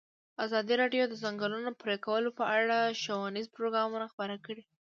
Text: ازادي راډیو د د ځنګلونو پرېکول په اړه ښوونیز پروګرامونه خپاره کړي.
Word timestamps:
ازادي 0.45 0.73
راډیو 0.81 1.03
د 1.07 1.09
د 1.11 1.15
ځنګلونو 1.23 1.69
پرېکول 1.81 2.23
په 2.37 2.43
اړه 2.57 2.77
ښوونیز 3.01 3.47
پروګرامونه 3.55 4.05
خپاره 4.13 4.35
کړي. 4.45 4.63